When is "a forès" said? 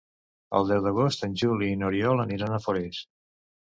2.57-3.03